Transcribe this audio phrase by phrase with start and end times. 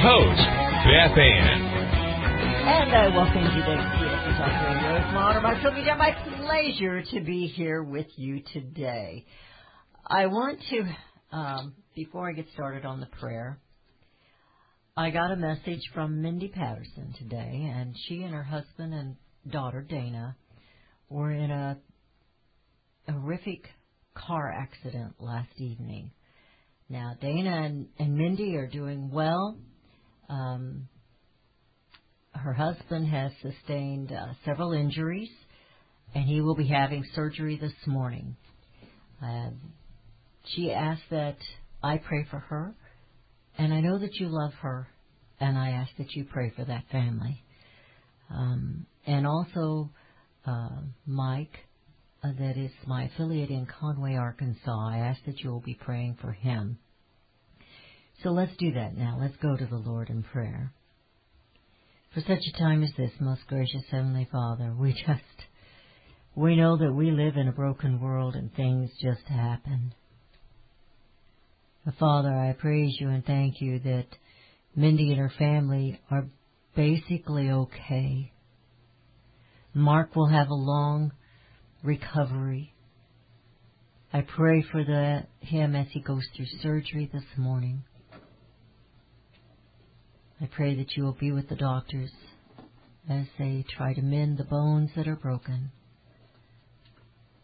[0.00, 0.40] Host,
[0.88, 1.60] Beth Ann.
[1.60, 4.96] And I welcome you to CSC Talk Radio.
[4.96, 9.26] It's my honor, my privilege, and my pleasure to be here with you today.
[10.06, 13.58] I want to, um, before I get started on the prayer,
[14.96, 19.16] I got a message from Mindy Patterson today, and she and her husband and
[19.52, 20.34] daughter Dana
[21.10, 21.76] were in a
[23.06, 23.68] horrific
[24.14, 26.10] car accident last evening.
[26.88, 29.58] Now, Dana and, and Mindy are doing well.
[30.30, 30.88] Um,
[32.32, 35.30] her husband has sustained uh, several injuries,
[36.14, 38.36] and he will be having surgery this morning.
[39.20, 39.60] Um,
[40.54, 41.36] she asked that
[41.82, 42.74] I pray for her,
[43.58, 44.88] and I know that you love her,
[45.40, 47.42] and I ask that you pray for that family.
[48.30, 49.90] Um, and also,
[50.46, 51.56] uh, Mike,
[52.22, 54.88] uh, that is my affiliate in Conway, Arkansas.
[54.88, 56.78] I ask that you will be praying for him.
[58.22, 59.18] So let's do that now.
[59.20, 60.72] Let's go to the Lord in prayer.
[62.12, 65.22] For such a time as this, most gracious Heavenly Father, we just,
[66.34, 69.94] we know that we live in a broken world and things just happen.
[71.84, 74.06] But Father, I praise you and thank you that
[74.76, 76.26] Mindy and her family are
[76.76, 78.32] basically okay.
[79.72, 81.12] Mark will have a long
[81.82, 82.74] recovery.
[84.12, 87.84] I pray for the, him as he goes through surgery this morning.
[90.42, 92.10] I pray that you will be with the doctors
[93.08, 95.70] as they try to mend the bones that are broken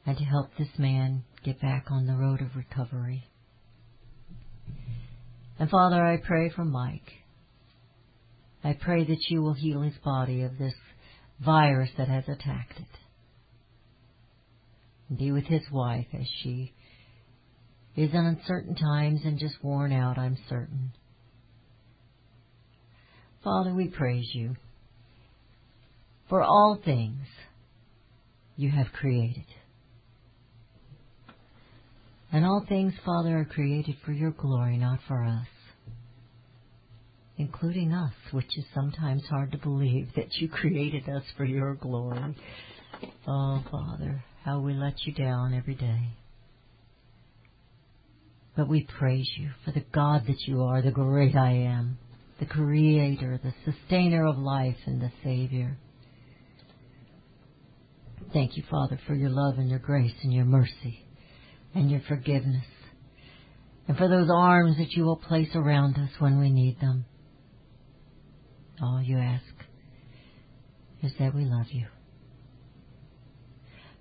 [0.06, 3.24] and to help this man get back on the road of recovery.
[5.58, 7.12] And Father, I pray for Mike.
[8.64, 10.74] I pray that you will heal his body of this
[11.44, 12.98] virus that has attacked it.
[15.08, 16.72] And be with his wife as she
[17.94, 20.92] is in uncertain times and just worn out, I'm certain.
[23.46, 24.56] Father, we praise you
[26.28, 27.28] for all things
[28.56, 29.44] you have created.
[32.32, 35.46] And all things, Father, are created for your glory, not for us.
[37.38, 42.34] Including us, which is sometimes hard to believe that you created us for your glory.
[43.28, 46.08] Oh, Father, how we let you down every day.
[48.56, 51.98] But we praise you for the God that you are, the great I am,
[52.38, 55.78] the Creator, the Sustainer of life, and the Savior.
[58.32, 61.06] Thank you, Father, for your love and your grace and your mercy
[61.74, 62.64] and your forgiveness,
[63.86, 67.04] and for those arms that you will place around us when we need them.
[68.82, 69.44] All you ask
[71.02, 71.86] is that we love you.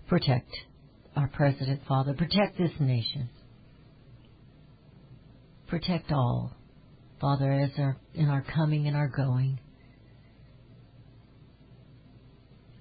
[0.07, 0.49] Protect
[1.15, 2.13] our President, Father.
[2.13, 3.29] Protect this nation.
[5.67, 6.51] Protect all,
[7.19, 9.59] Father, as our, in our coming and our going.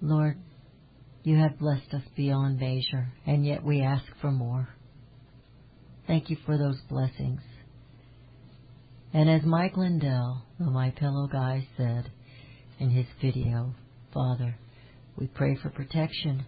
[0.00, 0.38] Lord,
[1.22, 4.68] you have blessed us beyond measure, and yet we ask for more.
[6.06, 7.40] Thank you for those blessings.
[9.14, 12.10] And as Mike Lindell, the My Pillow guy, said
[12.78, 13.74] in his video,
[14.12, 14.58] Father,
[15.16, 16.44] we pray for protection,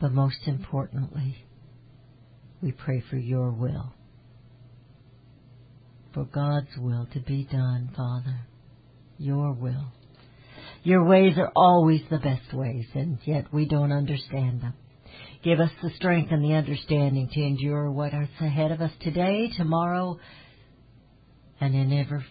[0.00, 1.44] but most importantly,
[2.62, 3.92] we pray for your will.
[6.16, 8.40] For God's will to be done, Father.
[9.18, 9.92] Your will.
[10.82, 14.72] Your ways are always the best ways, and yet we don't understand them.
[15.44, 19.50] Give us the strength and the understanding to endure what is ahead of us today,
[19.58, 20.18] tomorrow,
[21.60, 22.24] and in every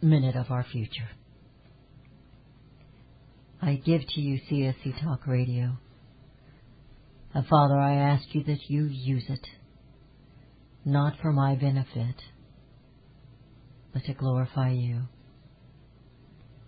[0.00, 1.10] minute of our future.
[3.60, 5.76] I give to you CSC Talk Radio.
[7.34, 9.46] And Father, I ask you that you use it,
[10.86, 12.14] not for my benefit,
[13.92, 15.02] but to glorify you.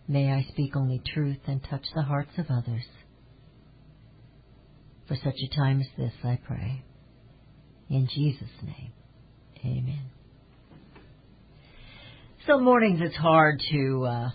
[0.07, 2.85] May I speak only truth and touch the hearts of others.
[5.09, 6.83] For such a time as this, I pray.
[7.91, 8.93] In Jesus' name,
[9.65, 10.11] amen.
[12.47, 14.31] Some mornings it's hard to uh,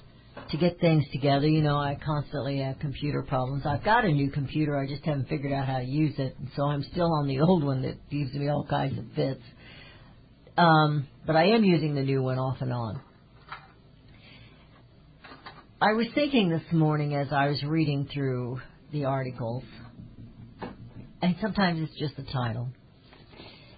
[0.50, 1.48] to get things together.
[1.48, 3.64] You know, I constantly have computer problems.
[3.66, 6.50] I've got a new computer, I just haven't figured out how to use it, and
[6.56, 9.42] so I'm still on the old one that gives me all kinds of fits.
[10.60, 13.00] Um, but I am using the new one off and on.
[15.82, 18.60] I was thinking this morning as I was reading through
[18.92, 19.64] the articles,
[21.22, 22.68] and sometimes it's just the title.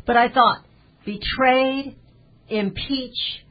[0.07, 0.66] But I thought,
[1.06, 1.98] betrayed,
[2.50, 3.44] impeach,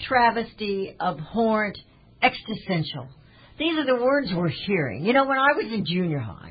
[0.00, 1.76] travesty, abhorrent,
[2.22, 3.08] existential.
[3.58, 5.04] These are the words we're hearing.
[5.04, 6.47] You know, when I was in junior high,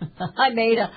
[0.38, 0.90] I made a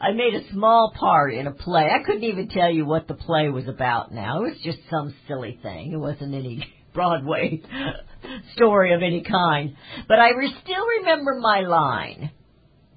[0.00, 1.88] I made a small part in a play.
[1.90, 4.42] I couldn't even tell you what the play was about now.
[4.44, 5.92] It was just some silly thing.
[5.92, 6.64] It wasn't any
[6.94, 7.62] Broadway
[8.54, 9.76] story of any kind.
[10.06, 12.30] But I re- still remember my line.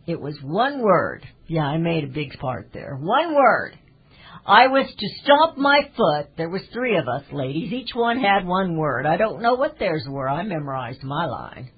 [0.08, 1.26] It was one word.
[1.48, 2.96] Yeah, I made a big part there.
[2.96, 3.78] One word.
[4.46, 6.36] I was to stomp my foot.
[6.36, 7.72] There was three of us ladies.
[7.72, 9.06] Each one had one word.
[9.06, 10.28] I don't know what theirs were.
[10.28, 11.70] I memorized my line.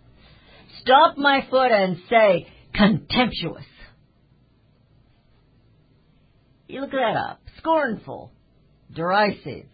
[0.81, 3.65] Stomp my foot and say, contemptuous.
[6.73, 7.39] You look that up.
[7.59, 8.31] Scornful,
[8.95, 9.67] derisive,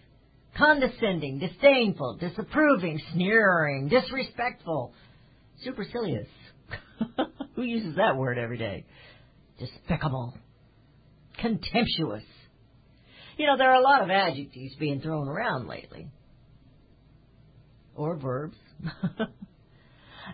[0.57, 4.91] condescending, disdainful, disapproving, sneering, disrespectful,
[5.63, 6.27] supercilious.
[7.55, 8.83] Who uses that word every day?
[9.59, 10.33] Despicable,
[11.39, 12.25] contemptuous.
[13.37, 16.09] You know, there are a lot of adjectives being thrown around lately.
[17.95, 18.57] Or verbs.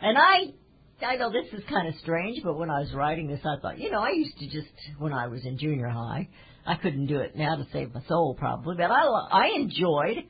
[0.01, 0.53] and I
[1.01, 3.79] I know this is kind of strange, but when I was writing this, I thought,
[3.79, 6.29] you know, I used to just, when I was in junior high,
[6.65, 10.23] I couldn't do it now to save my soul probably, but I, I enjoyed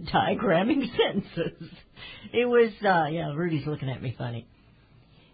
[0.00, 1.70] diagramming sentences.
[2.32, 4.48] It was, uh, yeah, Rudy's looking at me funny.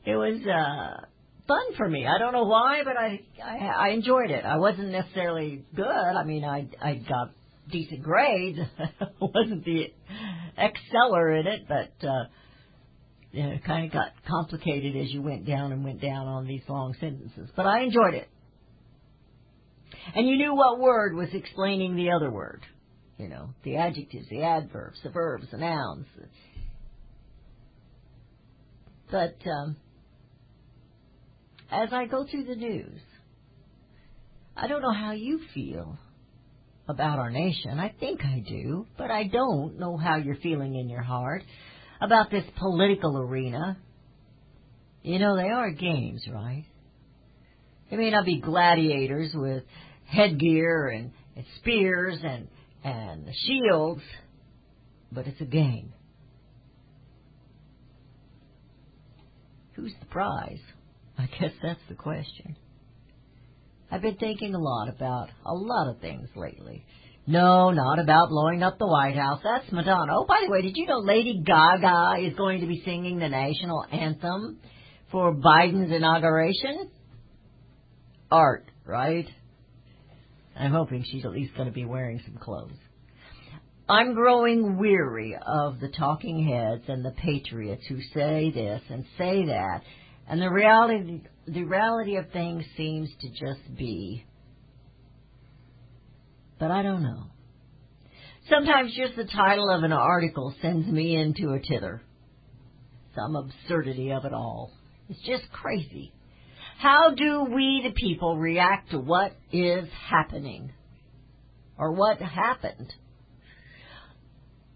[0.05, 1.07] It was, uh,
[1.49, 2.07] fun for me.
[2.07, 4.45] I don't know why, but I, I, I enjoyed it.
[4.45, 5.87] I wasn't necessarily good.
[5.87, 7.31] I mean, I, I got
[7.71, 8.59] decent grades.
[9.21, 9.93] wasn't the
[10.57, 12.25] exceller in it, but, uh,
[13.33, 16.47] you know, it kind of got complicated as you went down and went down on
[16.47, 17.49] these long sentences.
[17.55, 18.29] But I enjoyed it.
[20.15, 22.63] And you knew what word was explaining the other word.
[23.19, 26.07] You know, the adjectives, the adverbs, the verbs, the nouns.
[29.11, 29.77] But um,
[31.71, 33.01] as I go through the news,
[34.57, 35.99] I don't know how you feel
[36.89, 37.79] about our nation.
[37.79, 41.45] I think I do, but I don't know how you're feeling in your heart
[42.01, 43.79] about this political arena.
[45.03, 46.65] You know, they are games, right?
[47.91, 49.65] They may not be gladiators with
[50.07, 52.49] headgear and, and spears and,
[52.85, 54.03] and shields,
[55.11, 55.93] but it's a game.
[59.75, 60.61] Who's the prize?
[61.19, 62.57] I guess that's the question.
[63.91, 66.85] I've been thinking a lot about a lot of things lately.
[67.31, 69.39] No, not about blowing up the White House.
[69.45, 70.15] That's Madonna.
[70.19, 73.29] Oh, by the way, did you know Lady Gaga is going to be singing the
[73.29, 74.59] national anthem
[75.13, 76.91] for Biden's inauguration?
[78.33, 79.29] Art, right?
[80.59, 82.75] I'm hoping she's at least going to be wearing some clothes.
[83.89, 89.47] I'm growing weary of the talking heads and the patriots who say this and say
[89.47, 89.83] that,
[90.29, 94.25] and the reality the reality of things seems to just be
[96.61, 97.25] but I don't know.
[98.49, 102.03] Sometimes just the title of an article sends me into a tither.
[103.17, 104.71] Some absurdity of it all.
[105.09, 106.13] It's just crazy.
[106.79, 110.73] How do we, the people, react to what is happening?
[111.77, 112.93] Or what happened?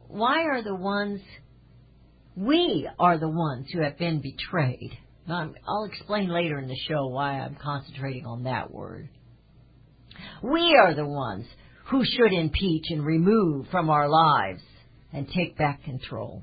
[0.09, 1.21] Why are the ones,
[2.37, 4.97] we are the ones who have been betrayed.
[5.29, 9.09] I'll explain later in the show why I'm concentrating on that word.
[10.43, 11.47] We are the ones
[11.91, 14.63] who should impeach and remove from our lives
[15.13, 16.43] and take back control.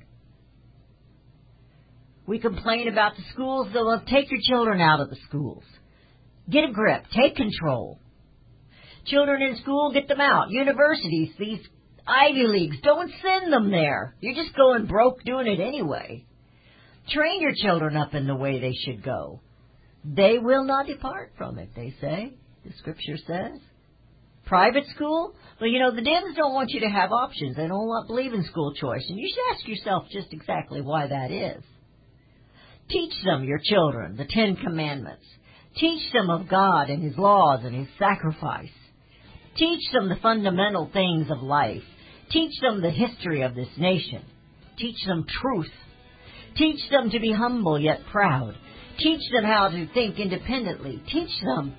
[2.28, 5.64] We complain about the schools, they'll take your children out of the schools.
[6.50, 8.00] Get a grip, take control.
[9.06, 10.52] Children in school, get them out.
[10.52, 11.60] Universities, these
[12.08, 14.16] Ivy Leagues, don't send them there.
[14.22, 16.26] You're just going broke doing it anyway.
[17.10, 19.42] Train your children up in the way they should go.
[20.06, 22.34] They will not depart from it, they say.
[22.64, 23.60] The scripture says.
[24.46, 25.34] Private school?
[25.60, 27.56] Well, you know, the Dems don't want you to have options.
[27.56, 29.06] They don't want, believe in school choice.
[29.08, 31.64] And you should ask yourself just exactly why that is.
[32.90, 35.24] Teach them, your children, the Ten Commandments.
[35.78, 38.70] Teach them of God and His laws and His sacrifice.
[39.56, 41.84] Teach them the fundamental things of life.
[42.32, 44.24] Teach them the history of this nation.
[44.78, 45.72] Teach them truth.
[46.58, 48.56] Teach them to be humble yet proud.
[48.98, 51.02] Teach them how to think independently.
[51.12, 51.76] Teach them,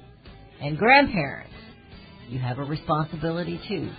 [0.60, 1.51] and grandparents,
[2.28, 3.90] you have a responsibility too.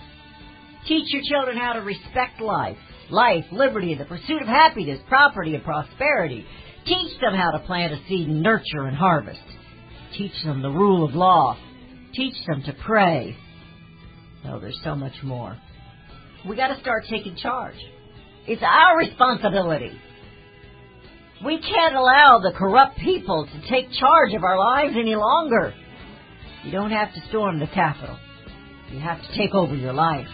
[0.86, 2.76] Teach your children how to respect life,
[3.10, 6.44] life, liberty, the pursuit of happiness, property, and prosperity.
[6.84, 9.40] Teach them how to plant a seed and nurture and harvest.
[10.16, 11.56] Teach them the rule of law.
[12.12, 13.36] Teach them to pray.
[14.46, 15.56] Oh, there's so much more.
[16.46, 17.76] We got to start taking charge.
[18.46, 19.98] It's our responsibility.
[21.44, 25.74] We can't allow the corrupt people to take charge of our lives any longer.
[26.64, 28.18] You don't have to storm the Capitol.
[28.90, 30.26] You have to take over your life.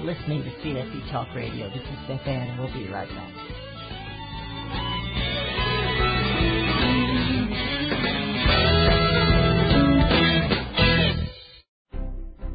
[0.00, 1.68] Listening to CSC Talk Radio.
[1.70, 3.67] This is Beth Ann, and we'll be right back.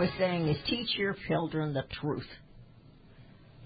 [0.00, 2.26] Was saying is teach your children the truth.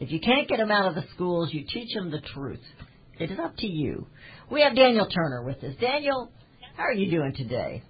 [0.00, 2.58] If you can't get them out of the schools, you teach them the truth.
[3.20, 4.08] It is up to you.
[4.50, 5.76] We have Daniel Turner with us.
[5.80, 6.32] Daniel,
[6.76, 7.84] how are you doing today?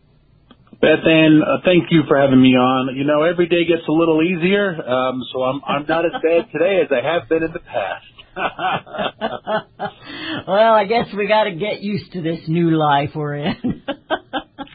[0.78, 2.94] Beth Ann, uh, thank you for having me on.
[2.94, 6.44] You know, every day gets a little easier, um, so I'm I'm not as bad
[6.52, 8.04] today as I have been in the past.
[10.46, 13.82] well, I guess we got to get used to this new life we're in.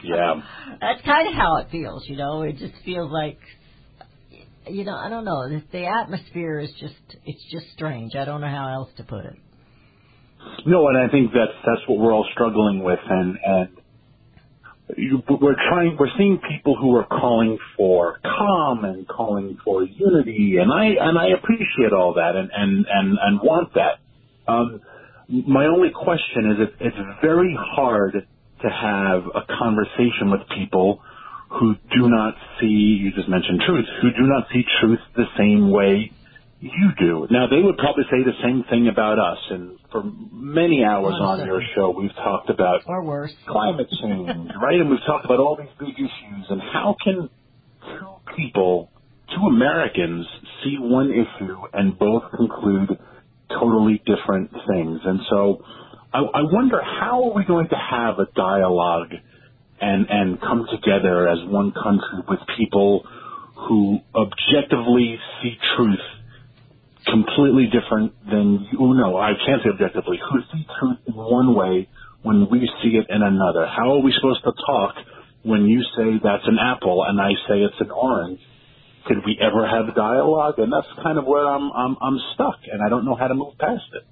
[0.02, 0.40] yeah,
[0.80, 2.42] That's kind of how it feels, you know.
[2.42, 3.38] It just feels like,
[4.70, 5.48] you know, I don't know.
[5.48, 8.14] The, the atmosphere is just, it's just strange.
[8.16, 9.36] I don't know how else to put it.
[10.66, 13.68] no, and I think that's that's what we're all struggling with, and and
[14.96, 20.56] you, we're trying, we're seeing people who are calling for calm and calling for unity,
[20.60, 23.98] and I and I appreciate all that, and and and and want that.
[24.48, 24.80] Um,
[25.28, 28.14] my only question is, it, it's very hard
[28.62, 31.02] to have a conversation with people
[31.50, 32.66] who do not see,
[33.02, 36.12] you just mentioned truth, who do not see truth the same way
[36.60, 37.26] you do.
[37.30, 39.38] Now they would probably say the same thing about us.
[39.50, 43.32] And for many hours on your show, we've talked about Or worse.
[43.48, 44.28] climate change,
[44.62, 44.78] right?
[44.80, 46.46] And we've talked about all these big issues.
[46.50, 47.28] And how can
[47.82, 48.90] two people,
[49.34, 50.26] two Americans,
[50.62, 52.90] see one issue and both conclude
[53.48, 55.00] totally different things?
[55.04, 55.64] And so,
[56.12, 59.12] I, I wonder how are we going to have a dialogue
[59.80, 63.04] and and come together as one country with people
[63.68, 66.00] who objectively see truth
[67.06, 68.94] completely different than oh, you.
[68.94, 70.18] know I can't say objectively.
[70.18, 71.88] Who see truth in one way
[72.22, 73.66] when we see it in another?
[73.66, 74.94] How are we supposed to talk
[75.42, 78.40] when you say that's an apple and I say it's an orange?
[79.06, 80.58] Could we ever have dialogue?
[80.58, 83.34] And that's kind of where I'm I'm I'm stuck, and I don't know how to
[83.34, 84.04] move past it.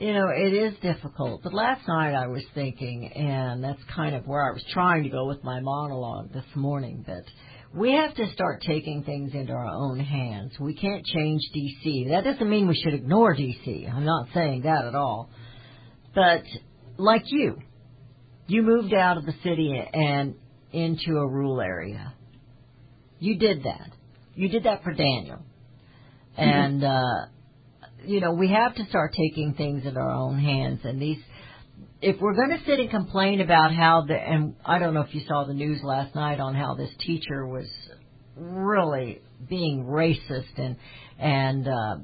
[0.00, 1.42] You know, it is difficult.
[1.42, 5.10] But last night I was thinking, and that's kind of where I was trying to
[5.10, 7.24] go with my monologue this morning, that
[7.74, 10.52] we have to start taking things into our own hands.
[10.58, 12.06] We can't change D.C.
[12.12, 13.86] That doesn't mean we should ignore D.C.
[13.94, 15.28] I'm not saying that at all.
[16.14, 16.44] But
[16.96, 17.58] like you,
[18.46, 20.34] you moved out of the city and
[20.72, 22.14] into a rural area.
[23.18, 23.90] You did that.
[24.34, 25.44] You did that for Daniel.
[26.38, 27.26] And, uh,
[28.04, 30.80] you know, we have to start taking things in our own hands.
[30.84, 31.18] And these,
[32.00, 35.14] if we're going to sit and complain about how the, and I don't know if
[35.14, 37.66] you saw the news last night on how this teacher was
[38.36, 40.76] really being racist and,
[41.18, 41.96] and, uh,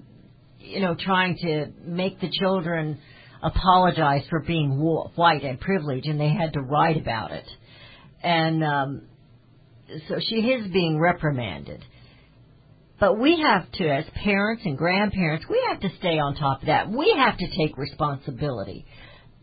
[0.59, 2.99] you know, trying to make the children
[3.43, 7.47] apologize for being white and privileged, and they had to write about it.
[8.23, 9.03] And um,
[10.09, 11.85] so she is being reprimanded.
[12.99, 16.67] But we have to, as parents and grandparents, we have to stay on top of
[16.67, 16.91] that.
[16.91, 18.87] We have to take responsibility.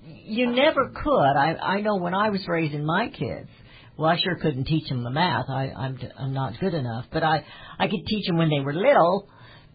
[0.04, 1.34] You never could.
[1.38, 3.50] I, I know when I was raising my kids,
[3.96, 5.46] well, I sure couldn't teach them the math.
[5.50, 7.06] I, I'm, I'm not good enough.
[7.12, 7.46] But I,
[7.78, 9.30] I could teach them when they were little,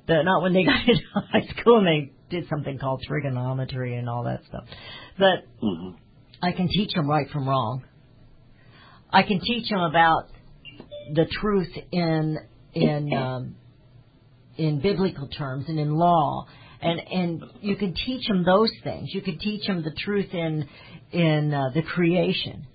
[0.09, 4.09] but not when they got into high school and they did something called trigonometry and
[4.09, 4.65] all that stuff.
[5.19, 5.91] But hmm
[6.41, 7.85] I can teach them right from wrong.
[9.11, 10.31] I can teach them about
[11.13, 12.39] the truth in
[12.75, 13.57] in um,
[14.59, 16.47] in biblical terms and in law,
[16.81, 19.09] and and you can teach them those things.
[19.13, 20.69] You can teach them the truth in
[21.13, 22.67] in uh, the creation.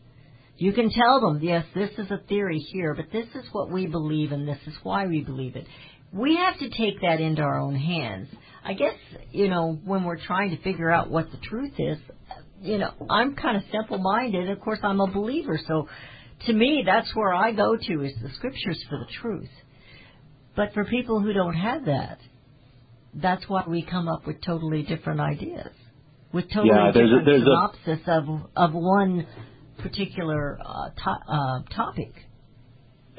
[0.57, 3.87] You can tell them, yes, this is a theory here, but this is what we
[3.87, 5.65] believe and this is why we believe it.
[6.11, 8.29] We have to take that into our own hands.
[8.63, 8.93] I guess,
[9.31, 11.97] you know, when we're trying to figure out what the truth is,
[12.61, 14.49] you know, I'm kind of simple minded.
[14.49, 15.59] Of course, I'm a believer.
[15.67, 15.89] So
[16.45, 19.49] to me, that's where I go to is the scriptures for the truth.
[20.55, 22.19] But for people who don't have that,
[23.15, 25.69] that's why we come up with totally different ideas.
[26.31, 28.23] With totally Yeah, there's a- different there's a- synopsis of,
[28.55, 29.27] of one
[29.79, 32.13] particular uh, to- uh, topic.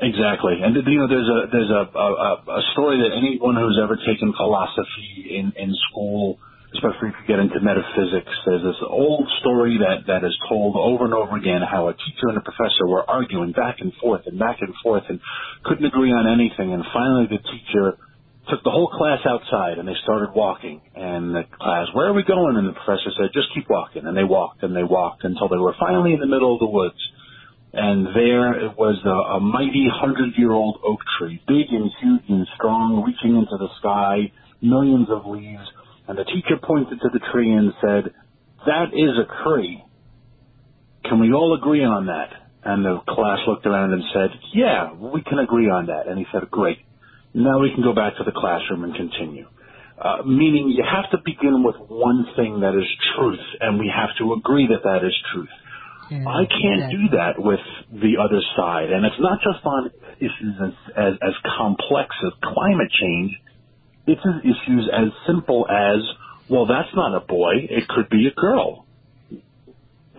[0.01, 3.95] Exactly, and you know, there's a there's a, a a story that anyone who's ever
[3.95, 6.37] taken philosophy in in school,
[6.75, 11.05] especially if you get into metaphysics, there's this old story that that is told over
[11.05, 14.39] and over again how a teacher and a professor were arguing back and forth and
[14.39, 15.21] back and forth and
[15.65, 17.97] couldn't agree on anything, and finally the teacher
[18.51, 22.25] took the whole class outside and they started walking, and the class, where are we
[22.25, 22.57] going?
[22.59, 25.57] And the professor said, just keep walking, and they walked and they walked until they
[25.57, 26.99] were finally in the middle of the woods
[27.75, 33.03] and there it was a, a mighty hundred-year-old oak tree, big and huge and strong,
[33.03, 34.31] reaching into the sky,
[34.63, 35.67] millions of leaves.
[36.09, 38.13] And the teacher pointed to the tree and said,
[38.67, 39.83] "That is a tree.
[41.05, 42.31] Can we all agree on that?"
[42.65, 46.27] And the class looked around and said, "Yeah, we can agree on that." And he
[46.33, 46.79] said, "Great.
[47.35, 49.47] Now we can go back to the classroom and continue."
[49.97, 52.87] Uh, meaning you have to begin with one thing that is
[53.17, 55.49] truth, and we have to agree that that is truth.
[56.27, 57.61] I can't do that with
[57.93, 58.91] the other side.
[58.91, 63.33] And it's not just on issues as, as, as complex as climate change.
[64.07, 66.03] It's issues as simple as,
[66.49, 67.53] well, that's not a boy.
[67.71, 68.85] It could be a girl.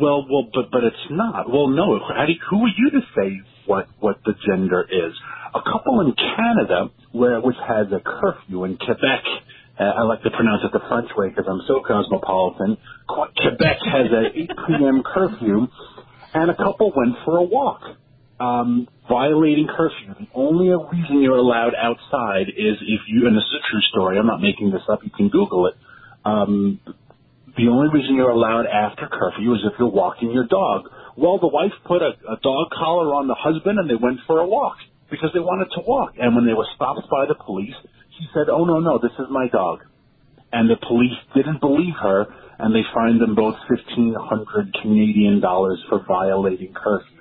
[0.02, 1.50] Well, well, but, but it's not.
[1.50, 2.00] Well, no.
[2.00, 5.14] How do who are you to say what, what the gender is?
[5.54, 9.24] A couple in Canada, where, which has a curfew in Quebec,
[9.80, 12.78] uh, I like to pronounce it the French way because I'm so cosmopolitan.
[13.08, 15.04] Quebec has a 8 p.m.
[15.04, 15.68] curfew,
[16.34, 17.82] and a couple went for a walk,
[18.40, 20.14] um, violating curfew.
[20.20, 24.18] The only reason you're allowed outside is if you, and this is a true story,
[24.18, 25.76] I'm not making this up, you can Google it.
[26.26, 26.80] Um,
[27.58, 30.90] the only reason you're allowed after curfew is if you're walking your dog.
[31.16, 34.40] Well, the wife put a, a dog collar on the husband and they went for
[34.40, 34.76] a walk
[35.10, 36.16] because they wanted to walk.
[36.20, 37.76] And when they were stopped by the police,
[38.20, 39.86] she said, oh, no, no, this is my dog.
[40.52, 42.28] And the police didn't believe her
[42.60, 47.15] and they fined them both 1500 Canadian dollars for violating curfew.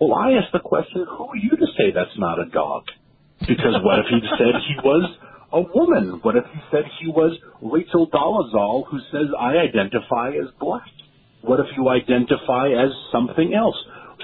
[0.00, 2.84] Well, I asked the question, who are you to say that's not a dog?
[3.40, 5.10] Because what if he said he was
[5.52, 6.20] a woman?
[6.22, 10.86] What if he said he was Rachel Dolezal, who says I identify as black?
[11.42, 13.76] What if you identify as something else?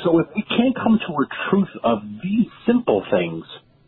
[0.04, 3.44] So if we can't come to a truth of these simple things,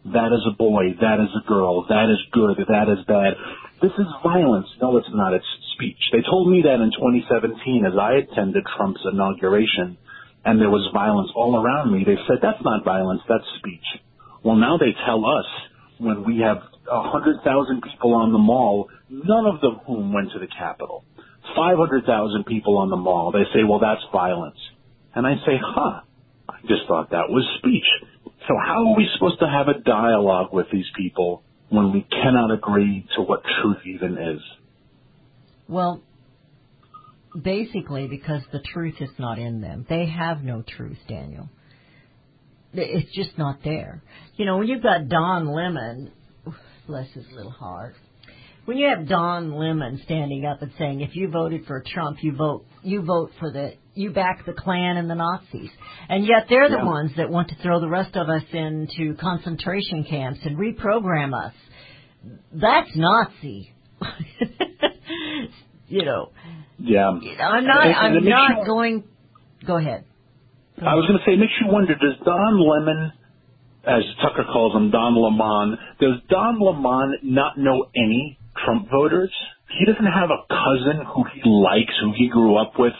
[0.06, 3.34] that is a boy, that is a girl, that is good, that is bad.
[3.82, 4.66] This is violence.
[4.80, 5.34] No, it's not.
[5.34, 5.98] It's speech.
[6.12, 9.98] They told me that in 2017 as I attended Trump's inauguration
[10.46, 12.04] and there was violence all around me.
[12.06, 13.84] They said, that's not violence, that's speech.
[14.44, 15.44] Well, now they tell us
[15.98, 16.58] when we have
[16.90, 17.42] a 100,000
[17.82, 21.04] people on the mall, none of them whom went to the Capitol.
[21.56, 23.32] 500,000 people on the mall.
[23.32, 24.58] They say, well, that's violence.
[25.14, 26.00] And I say, huh,
[26.48, 27.86] I just thought that was speech.
[28.46, 32.52] So how are we supposed to have a dialogue with these people when we cannot
[32.52, 34.40] agree to what truth even is?
[35.68, 36.02] Well,
[37.42, 39.86] basically because the truth is not in them.
[39.88, 41.48] They have no truth, Daniel.
[42.72, 44.02] It's just not there.
[44.36, 46.10] You know, when you've got Don Lemon,
[46.86, 47.94] bless his little heart,
[48.66, 52.34] when you have Don Lemon standing up and saying, if you voted for Trump, you
[52.34, 55.70] vote, you vote for the, you back the Klan and the Nazis,
[56.08, 56.84] and yet they're the Yeah.
[56.84, 61.54] ones that want to throw the rest of us into concentration camps and reprogram us.
[62.52, 63.72] That's Nazi.
[65.88, 66.32] you know,
[66.78, 67.08] Yeah.
[67.08, 67.86] I'm not.
[67.86, 69.04] And- and I'm not you- going.
[69.64, 70.04] Go ahead.
[70.84, 73.12] I was going to say, it makes you wonder, does Don Lemon,
[73.86, 79.32] as Tucker calls him, Don Lemon, does Don Lemon not know any Trump voters?
[79.78, 82.92] He doesn't have a cousin who he likes, who he grew up with,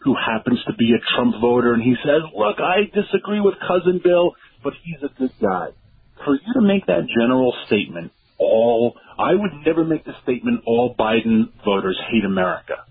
[0.00, 4.00] who happens to be a Trump voter, and he says, look, I disagree with cousin
[4.02, 4.32] Bill,
[4.64, 5.68] but he's a good guy.
[6.24, 10.94] For you to make that general statement, all, I would never make the statement, all
[10.98, 12.84] Biden voters hate America.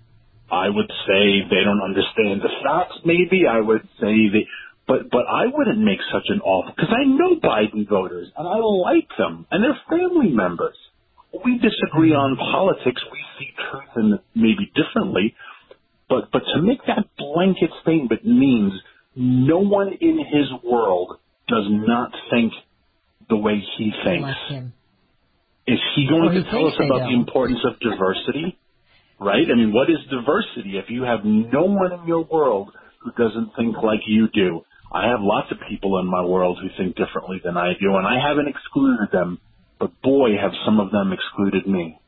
[0.51, 2.95] I would say they don't understand the facts.
[3.03, 4.47] Maybe I would say they,
[4.87, 8.57] but but I wouldn't make such an awful because I know Biden voters and I
[8.59, 10.75] like them and they're family members.
[11.43, 13.01] We disagree on politics.
[13.11, 15.35] We see truth and maybe differently,
[16.07, 18.71] but but to make that blanket statement means
[19.15, 22.53] no one in his world does not think
[23.29, 24.29] the way he thinks.
[25.67, 28.57] Is he going Well, he to tell us about the importance of diversity?
[29.19, 29.45] Right?
[29.51, 32.69] I mean, what is diversity if you have no one in your world
[33.01, 34.61] who doesn't think like you do?
[34.91, 38.07] I have lots of people in my world who think differently than I do, and
[38.07, 39.39] I haven't excluded them,
[39.79, 41.99] but boy, have some of them excluded me.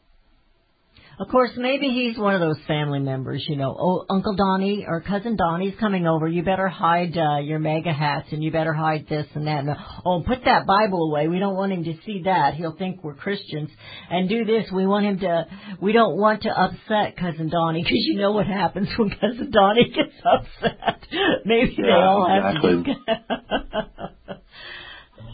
[1.19, 3.75] Of course, maybe he's one of those family members, you know.
[3.77, 6.29] Oh, Uncle Donnie or Cousin Donnie's coming over.
[6.29, 9.65] You better hide uh, your MAGA hats and you better hide this and that.
[9.65, 11.27] And, oh, put that Bible away.
[11.27, 12.53] We don't want him to see that.
[12.53, 13.69] He'll think we're Christians.
[14.09, 14.71] And do this.
[14.71, 15.45] We want him to.
[15.81, 19.89] We don't want to upset Cousin Donnie because you know what happens when Cousin Donnie
[19.93, 21.05] gets upset.
[21.43, 22.95] Maybe they Yeah, all have exactly.
[22.95, 24.41] to.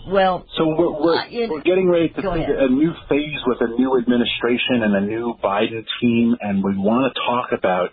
[0.07, 2.21] well, So we're we're, Uh, you- we're getting ready to
[2.63, 7.13] a new phase with a new administration and a new Biden team, and we want
[7.13, 7.91] to talk about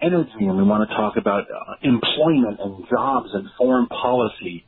[0.00, 4.64] energy and we want to talk about uh, employment and jobs and foreign policy,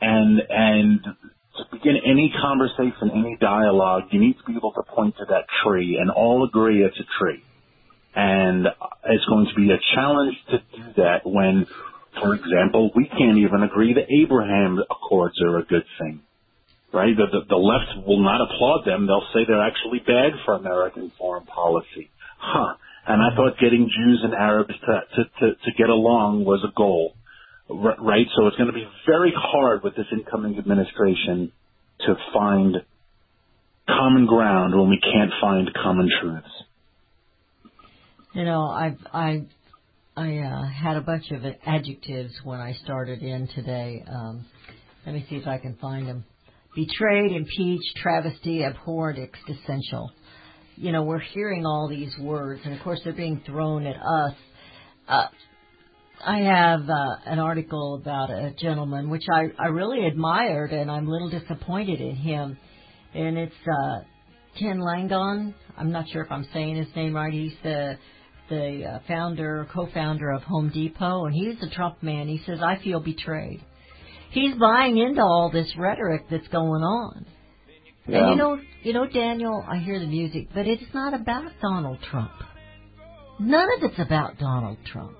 [0.00, 1.00] and and
[1.56, 5.44] to begin any conversation, any dialogue, you need to be able to point to that
[5.64, 7.42] tree and all agree it's a tree.
[8.14, 8.66] And
[9.04, 11.66] it's going to be a challenge to do that when,
[12.22, 16.22] for example, we can't even agree that Abraham Accords are a good thing
[16.92, 17.14] right?
[17.16, 19.06] The, the, the left will not applaud them.
[19.06, 22.10] They'll say they're actually bad for American foreign policy.
[22.38, 22.74] Huh.
[23.06, 26.72] And I thought getting Jews and Arabs to, to, to, to get along was a
[26.76, 27.14] goal,
[27.68, 28.26] right?
[28.36, 31.52] So it's going to be very hard with this incoming administration
[32.00, 32.76] to find
[33.86, 36.46] common ground when we can't find common truths.
[38.34, 39.44] You know, I've I
[40.18, 44.02] I uh, had a bunch of adjectives when I started in today.
[44.12, 44.44] Um,
[45.06, 46.24] let me see if I can find them.
[46.74, 50.10] Betrayed, impeached, travesty, abhorrent, existential.
[50.74, 54.34] You know, we're hearing all these words, and of course they're being thrown at us.
[55.06, 55.26] Uh,
[56.26, 61.06] I have uh, an article about a gentleman which I, I really admired, and I'm
[61.06, 62.58] a little disappointed in him.
[63.14, 64.00] And it's uh,
[64.58, 65.54] Ken Langon.
[65.76, 67.32] I'm not sure if I'm saying his name right.
[67.32, 67.98] He's the
[68.48, 72.28] the uh, founder, co-founder of Home Depot, and he's a Trump man.
[72.28, 73.62] He says, "I feel betrayed."
[74.30, 77.26] He's buying into all this rhetoric that's going on.
[78.06, 81.98] And you know, you know, Daniel, I hear the music, but it's not about Donald
[82.10, 82.30] Trump.
[83.38, 85.16] None of it's about Donald Trump.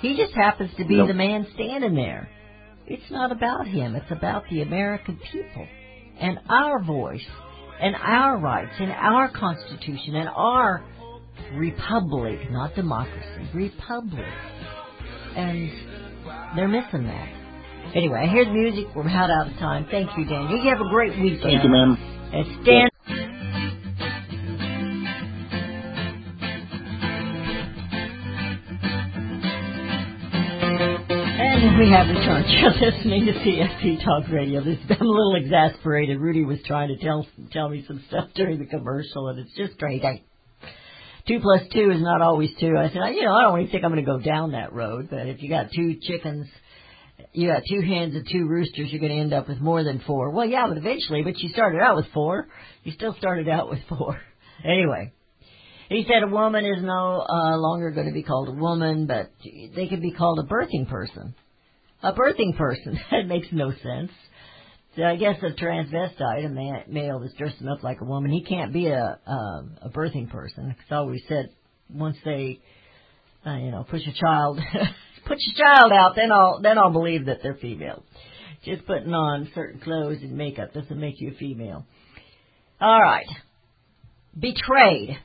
[0.00, 1.08] He just happens to be Nope.
[1.08, 2.28] the man standing there.
[2.86, 3.94] It's not about him.
[3.94, 5.66] It's about the American people
[6.20, 7.24] and our voice
[7.80, 10.84] and our rights and our Constitution and our
[11.54, 14.24] republic, not democracy, republic.
[15.36, 15.70] And
[16.56, 17.42] they're missing that.
[17.94, 18.86] Anyway, I hear the music.
[18.94, 19.86] We're about out of time.
[19.90, 20.62] Thank you, Daniel.
[20.62, 21.42] You have a great weekend.
[21.42, 21.96] Thank you, ma'am.
[22.32, 22.88] And Stan.
[31.64, 32.46] And we have returned.
[32.48, 34.64] You're listening to CSC Talk Radio.
[34.64, 36.18] This, I'm a little exasperated.
[36.18, 39.78] Rudy was trying to tell tell me some stuff during the commercial, and it's just
[39.78, 40.24] crazy.
[41.32, 42.76] Two plus two is not always two.
[42.76, 45.08] I said, you know, I don't even think I'm going to go down that road.
[45.10, 46.46] But if you got two chickens,
[47.32, 50.02] you got two hens and two roosters, you're going to end up with more than
[50.06, 50.28] four.
[50.28, 52.48] Well, yeah, but eventually, but you started out with four.
[52.82, 54.20] You still started out with four.
[54.64, 55.12] Anyway,
[55.88, 59.32] he said a woman is no uh, longer going to be called a woman, but
[59.74, 61.34] they can be called a birthing person.
[62.00, 63.00] A birthing person.
[63.10, 64.12] that makes no sense.
[64.96, 68.44] So I guess a transvestite, a man, male that's dressing up like a woman, he
[68.44, 70.74] can't be a a, a birthing person.
[70.78, 71.48] It's always said
[71.88, 72.60] once they,
[73.46, 74.60] uh, you know, push a child,
[75.26, 78.04] push a child out, then I'll then I'll believe that they're female.
[78.64, 81.86] Just putting on certain clothes and makeup doesn't make you a female.
[82.78, 83.26] All right,
[84.38, 85.16] betrayed.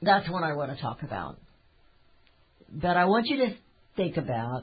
[0.00, 1.38] That's what I want to talk about.
[2.72, 3.54] But I want you to
[3.96, 4.62] think about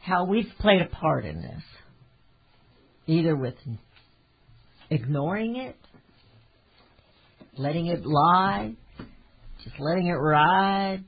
[0.00, 1.62] how we've played a part in this
[3.10, 3.54] either with
[4.88, 5.76] ignoring it,
[7.56, 8.74] letting it lie,
[9.64, 11.02] just letting it ride.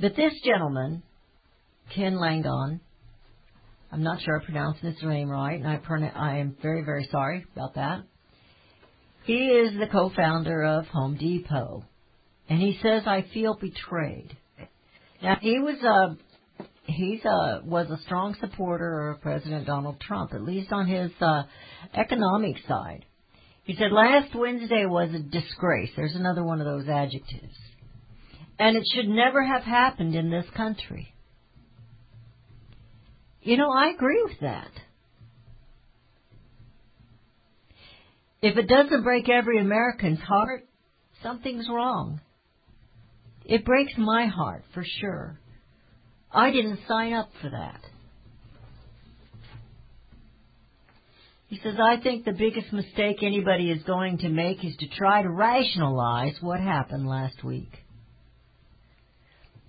[0.00, 1.02] But this gentleman,
[1.94, 2.80] Ken Langon,
[3.92, 7.06] I'm not sure I pronounced his name right, and I, pron- I am very, very
[7.10, 8.04] sorry about that.
[9.24, 11.84] He is the co-founder of Home Depot,
[12.48, 14.34] and he says, I feel betrayed.
[15.22, 16.16] Now, he was a
[16.90, 21.42] he's a was a strong supporter of President Donald Trump, at least on his uh,
[21.94, 23.04] economic side.
[23.64, 25.90] He said last Wednesday was a disgrace.
[25.96, 27.56] There's another one of those adjectives,
[28.58, 31.14] and it should never have happened in this country.
[33.42, 34.70] You know, I agree with that.
[38.42, 40.66] If it doesn't break every American's heart,
[41.22, 42.20] something's wrong.
[43.44, 45.38] It breaks my heart for sure.
[46.32, 47.80] I didn't sign up for that.
[51.48, 55.22] He says, I think the biggest mistake anybody is going to make is to try
[55.22, 57.72] to rationalize what happened last week.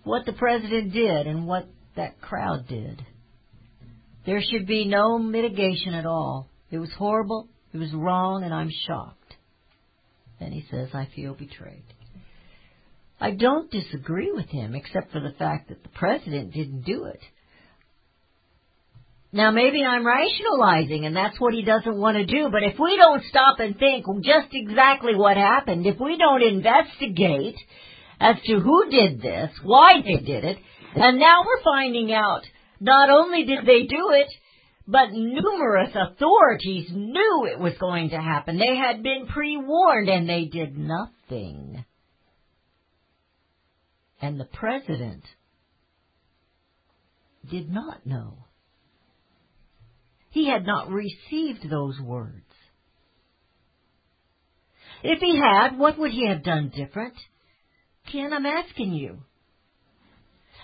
[0.04, 3.04] What the president did and what that crowd did.
[4.28, 6.48] There should be no mitigation at all.
[6.70, 9.36] It was horrible, it was wrong, and I'm shocked.
[10.40, 11.84] Then he says, I feel betrayed.
[13.22, 17.20] I don't disagree with him, except for the fact that the president didn't do it.
[19.32, 22.98] Now maybe I'm rationalizing and that's what he doesn't want to do, but if we
[22.98, 27.56] don't stop and think just exactly what happened, if we don't investigate
[28.20, 30.58] as to who did this, why they did it,
[30.96, 32.42] and now we're finding out
[32.82, 34.28] not only did they do it,
[34.88, 38.58] but numerous authorities knew it was going to happen.
[38.58, 41.86] They had been pre-warned and they did nothing
[44.22, 45.24] and the president
[47.50, 48.46] did not know.
[50.30, 52.46] He had not received those words.
[55.04, 57.16] If he had, what would he have done different?
[58.12, 59.24] Ken, I'm asking you.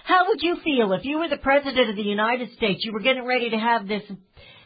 [0.04, 3.02] How would you feel if you were the president of the United States, you were
[3.02, 4.04] getting ready to have this,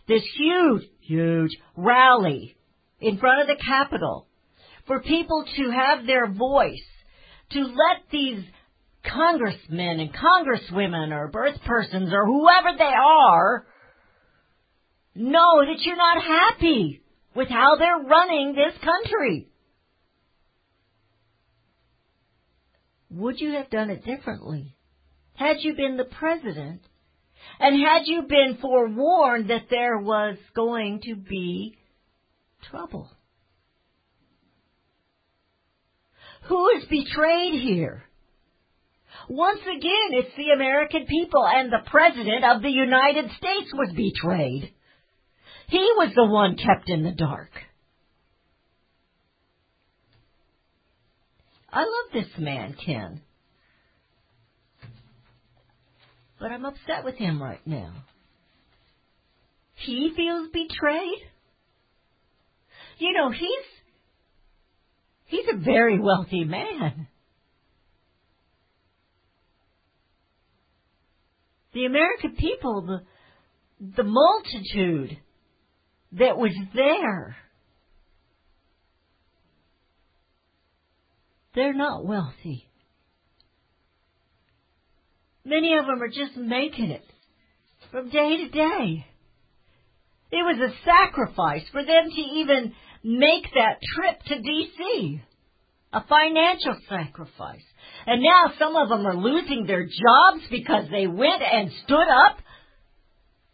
[0.08, 2.56] this huge, huge rally
[3.00, 4.28] in front of the Capitol
[4.86, 6.86] for people to have their voice,
[7.52, 8.44] to let these
[9.04, 13.66] congressmen and congresswomen or birth persons or whoever they are
[15.16, 17.02] know that you're not happy
[17.36, 19.48] with how they're running this country.
[23.10, 24.76] Would you have done it differently?
[25.36, 26.82] Had you been the president
[27.60, 31.78] and had you been forewarned that there was going to be
[32.70, 33.12] trouble?
[36.44, 38.04] Who is betrayed here?
[39.30, 44.74] Once again, it's the American people and the President of the United States was betrayed.
[45.68, 47.50] He was the one kept in the dark.
[51.72, 53.22] I love this man, Ken.
[56.40, 57.94] But I'm upset with him right now.
[59.76, 61.20] He feels betrayed?
[62.98, 63.66] You know, he's
[65.26, 67.08] he's a very wealthy man.
[71.74, 73.02] The American people, the,
[73.98, 75.18] the multitude
[76.14, 77.36] that was there,
[81.56, 82.68] they're not wealthy.
[85.44, 87.04] Many of them are just making it
[87.92, 89.06] from day to day.
[90.32, 95.22] It was a sacrifice for them to even make that trip to D.C.
[95.94, 97.64] A financial sacrifice.
[98.06, 102.38] And now some of them are losing their jobs because they went and stood up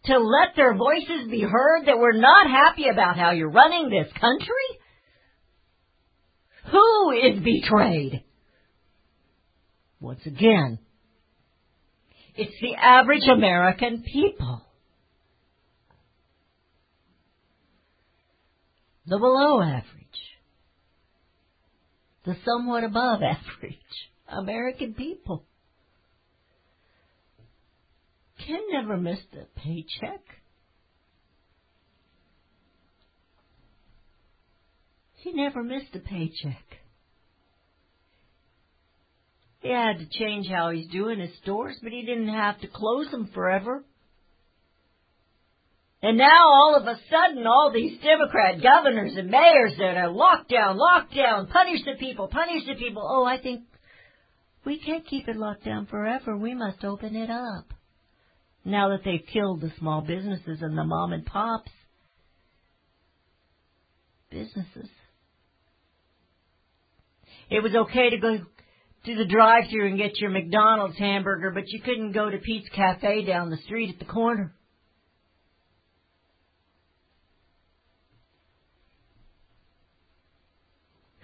[0.05, 4.11] to let their voices be heard that we're not happy about how you're running this
[4.13, 4.79] country?
[6.71, 8.23] Who is betrayed?
[9.99, 10.79] Once again,
[12.35, 14.61] it's the average American people.
[19.07, 19.83] The below average.
[22.25, 23.75] The somewhat above average
[24.27, 25.43] American people.
[28.45, 30.21] Ken never missed a paycheck.
[35.15, 36.63] He never missed a paycheck.
[39.61, 43.09] He had to change how he's doing his stores, but he didn't have to close
[43.11, 43.83] them forever.
[46.01, 50.77] And now all of a sudden, all these Democrat governors and mayors that are lockdown,
[50.77, 53.05] lockdown, punish the people, punish the people.
[53.05, 53.63] Oh, I think
[54.67, 56.35] we can't keep it locked down forever.
[56.35, 57.73] We must open it up.
[58.65, 61.71] Now that they've killed the small businesses and the mom and pops
[64.29, 64.89] businesses.
[67.49, 68.39] It was okay to go
[69.05, 73.23] to the drive-through and get your McDonald's hamburger, but you couldn't go to Pete's Cafe
[73.23, 74.53] down the street at the corner.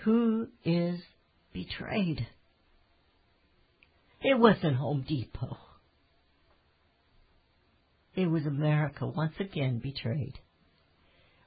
[0.05, 1.01] Who is
[1.51, 2.25] betrayed?
[4.23, 5.57] It wasn't Home Depot.
[8.15, 10.33] It was America once again betrayed.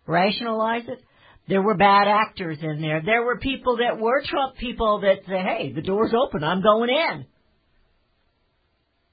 [0.07, 1.01] Rationalize it?
[1.49, 3.03] There were bad actors in there.
[3.05, 6.91] There were people that were Trump people that say, hey, the door's open, I'm going
[6.91, 7.27] in.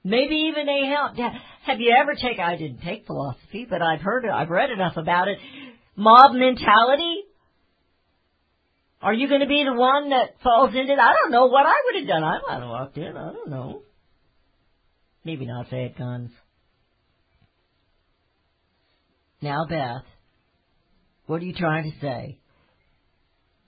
[0.02, 1.18] Maybe even they helped.
[1.18, 4.96] Have you ever taken, I didn't take philosophy, but I've heard it, I've read enough
[4.96, 5.38] about it.
[5.96, 7.23] Mob mentality?
[9.04, 10.98] Are you going to be the one that falls into it?
[10.98, 12.24] I don't know what I would have done.
[12.24, 13.14] I might have walked in.
[13.14, 13.82] I don't know.
[15.24, 16.30] Maybe not they had guns.
[19.42, 20.04] Now, Beth,
[21.26, 22.38] what are you trying to say?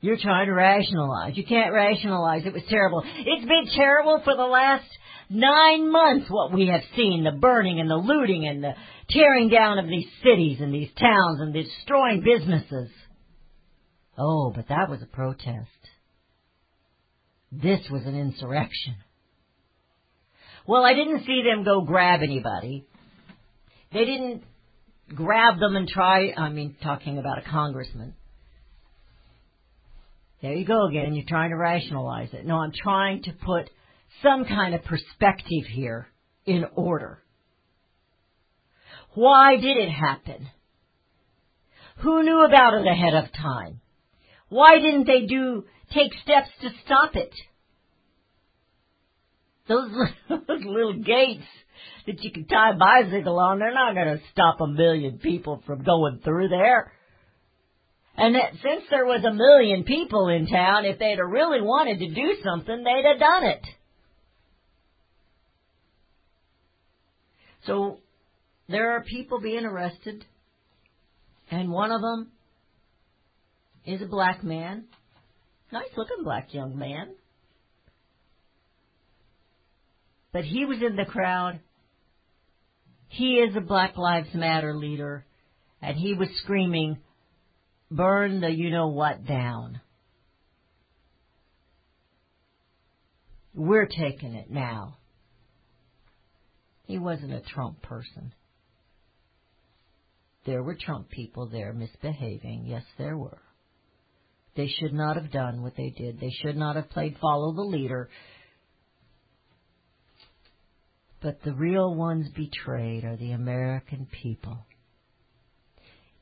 [0.01, 1.37] You're trying to rationalize.
[1.37, 2.47] You can't rationalize.
[2.47, 3.03] It was terrible.
[3.05, 4.89] It's been terrible for the last
[5.29, 7.25] nine months what we have seen.
[7.25, 8.73] The burning and the looting and the
[9.11, 12.89] tearing down of these cities and these towns and the destroying businesses.
[14.19, 15.69] Oh, but that was a protest.
[17.53, 18.97] This was an insurrection.
[20.67, 22.87] Well, I didn't see them go grab anybody.
[23.93, 24.43] They didn't
[25.15, 28.15] grab them and try, I mean, talking about a congressman.
[30.43, 31.15] There you go again.
[31.15, 32.45] You're trying to rationalize it.
[32.45, 33.71] No, I'm trying to put
[34.23, 36.09] some kind of perspective here
[36.45, 37.23] in order.
[39.15, 40.49] Why did it happen?
[41.99, 43.81] Who knew about it ahead of time?
[44.49, 47.33] Why didn't they do take steps to stop it?
[49.69, 49.91] Those,
[50.49, 51.47] little gates
[52.07, 55.63] that you can tie a bicycle on, they're not going to stop a million people
[55.67, 56.93] from going through there.
[58.17, 61.99] And that since there was a million people in town, if they'd have really wanted
[61.99, 63.63] to do something, they'd have done it.
[67.67, 67.99] So
[68.69, 70.25] there are people being arrested,
[71.51, 72.31] and one of them
[73.87, 74.85] is a black man.
[75.73, 77.15] Nice looking black young man.
[80.33, 81.61] But he was in the crowd.
[83.09, 85.25] He is a Black Lives Matter leader,
[85.81, 86.99] and he was screaming,
[87.91, 89.81] burn the you know what down.
[93.55, 94.99] We're taking it now.
[96.85, 98.35] He wasn't a Trump person.
[100.45, 102.65] There were Trump people there misbehaving.
[102.67, 103.41] Yes, there were.
[104.57, 106.19] They should not have done what they did.
[106.19, 108.09] They should not have played follow the leader.
[111.23, 114.59] But the real ones betrayed are the American people.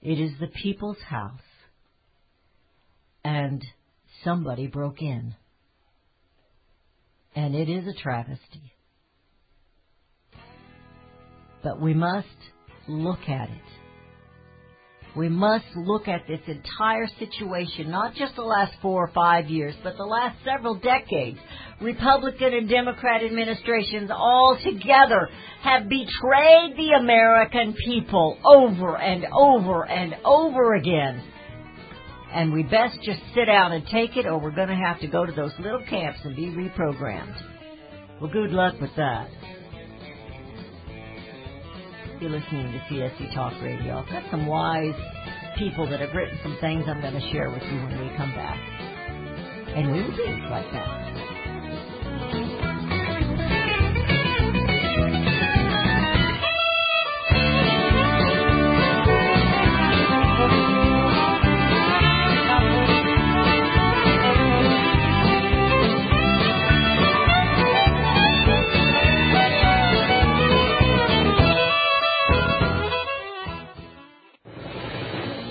[0.03, 1.41] It is the people's house.
[3.25, 3.65] And
[4.25, 5.35] somebody broke in.
[7.37, 8.73] And it is a travesty.
[11.63, 12.27] But we must
[12.89, 13.84] look at it.
[15.17, 19.75] We must look at this entire situation, not just the last four or five years,
[19.85, 21.39] but the last several decades.
[21.81, 25.29] Republican and Democrat administrations all together
[25.63, 31.23] have betrayed the American people over and over and over again.
[32.33, 35.07] And we best just sit down and take it, or we're going to have to
[35.07, 37.41] go to those little camps and be reprogrammed.
[38.21, 39.29] Well, good luck with that.
[42.21, 43.99] You're listening to CSC Talk Radio.
[43.99, 44.95] I've got some wise
[45.59, 48.31] people that have written some things I'm going to share with you when we come
[48.35, 48.59] back.
[49.75, 51.14] And we will be right back.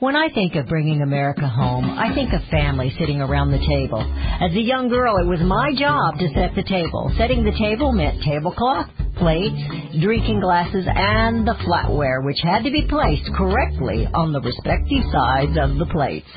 [0.00, 4.00] When I think of bringing America home, I think of family sitting around the table.
[4.00, 7.12] As a young girl, it was my job to set the table.
[7.18, 8.88] Setting the table meant tablecloth,
[9.18, 9.60] plates,
[10.00, 15.58] drinking glasses, and the flatware, which had to be placed correctly on the respective sides
[15.60, 16.32] of the plates.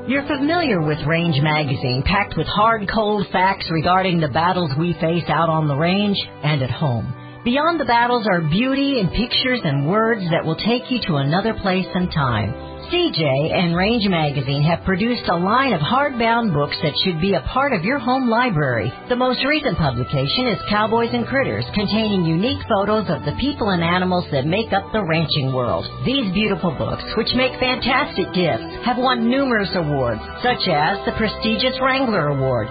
[0.08, 5.28] You're familiar with Range Magazine, packed with hard, cold facts regarding the battles we face
[5.28, 7.12] out on the range and at home.
[7.44, 11.54] Beyond the battles are beauty and pictures and words that will take you to another
[11.54, 12.75] place and time.
[12.86, 17.40] CJ and Range Magazine have produced a line of hardbound books that should be a
[17.40, 18.92] part of your home library.
[19.08, 23.82] The most recent publication is Cowboys and Critters, containing unique photos of the people and
[23.82, 25.84] animals that make up the ranching world.
[26.06, 31.74] These beautiful books, which make fantastic gifts, have won numerous awards, such as the prestigious
[31.82, 32.70] Wrangler Award,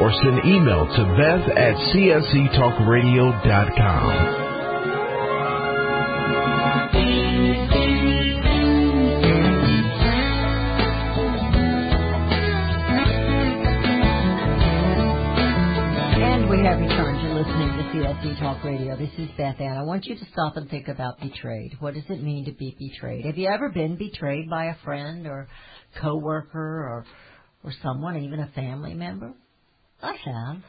[0.00, 4.42] or send email to beth at csctalkradio.com.
[16.22, 17.22] And we have returned.
[17.22, 18.96] You're listening to KCSD Talk Radio.
[18.96, 19.76] This is Beth Ann.
[19.76, 21.76] I want you to stop and think about betrayed.
[21.80, 23.24] What does it mean to be betrayed?
[23.26, 25.48] Have you ever been betrayed by a friend or
[26.00, 27.04] coworker or
[27.62, 29.32] or someone, even a family member?
[30.04, 30.62] I have.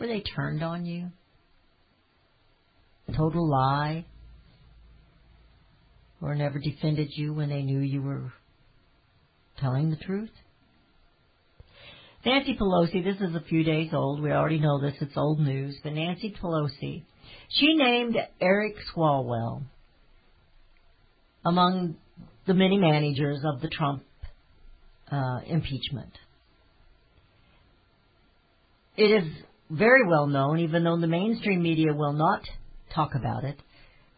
[0.00, 1.10] Were they turned on you?
[3.16, 4.04] Total lie?
[6.20, 8.32] Or never defended you when they knew you were
[9.60, 10.30] telling the truth?
[12.26, 14.20] Nancy Pelosi, this is a few days old.
[14.20, 14.94] We already know this.
[15.00, 15.78] It's old news.
[15.82, 17.04] But Nancy Pelosi,
[17.48, 19.62] she named Eric Swalwell
[21.44, 21.96] among
[22.46, 24.02] the many managers of the Trump
[25.12, 26.12] uh, impeachment.
[28.98, 29.32] It is
[29.70, 32.42] very well known, even though the mainstream media will not
[32.92, 33.56] talk about it.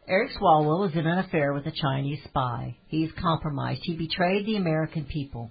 [0.09, 2.79] Eric Swalwell was in an affair with a Chinese spy.
[2.89, 3.83] He's compromised.
[3.85, 5.51] He betrayed the American people.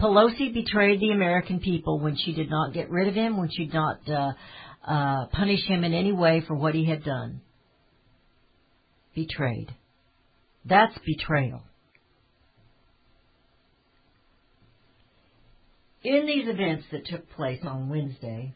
[0.00, 3.66] Pelosi betrayed the American people when she did not get rid of him, when she
[3.66, 4.32] did not uh,
[4.86, 7.42] uh, punish him in any way for what he had done.
[9.14, 9.68] Betrayed.
[10.64, 11.62] That's betrayal.
[16.02, 18.54] In these events that took place on Wednesday,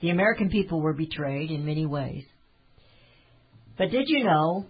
[0.00, 2.24] the American people were betrayed in many ways.
[3.78, 4.66] But did you know?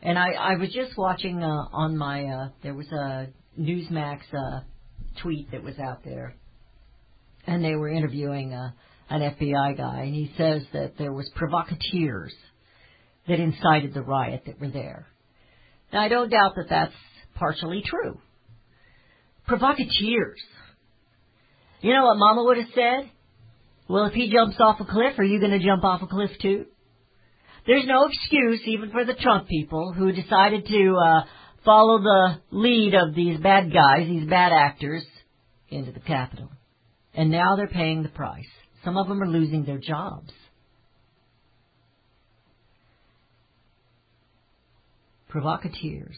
[0.00, 4.60] And I, I was just watching uh, on my uh, there was a Newsmax uh,
[5.20, 6.36] tweet that was out there,
[7.48, 8.70] and they were interviewing uh,
[9.10, 12.32] an FBI guy, and he says that there was provocateurs
[13.26, 15.08] that incited the riot that were there.
[15.92, 16.94] Now I don't doubt that that's
[17.34, 18.20] partially true.
[19.48, 20.40] Provocateurs.
[21.80, 23.10] You know what Mama would have said?
[23.88, 26.30] Well, if he jumps off a cliff, are you going to jump off a cliff
[26.42, 26.66] too?
[27.66, 31.20] There's no excuse even for the Trump people who decided to uh,
[31.64, 35.04] follow the lead of these bad guys, these bad actors,
[35.68, 36.50] into the Capitol.
[37.14, 38.48] And now they're paying the price.
[38.84, 40.32] Some of them are losing their jobs.
[45.28, 46.16] Provocateurs.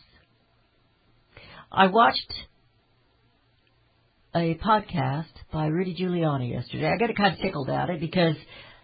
[1.72, 2.32] I watched
[4.34, 6.86] a podcast by Rudy Giuliani yesterday.
[6.86, 8.36] I got kind of tickled at it because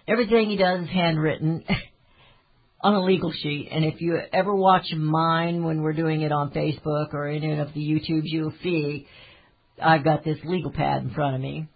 [0.09, 1.65] everything he does is handwritten
[2.81, 3.69] on a legal sheet.
[3.71, 7.73] And if you ever watch mine when we're doing it on Facebook or any of
[7.75, 9.07] the YouTubes you'll see,
[9.81, 11.69] I've got this legal pad in front of me.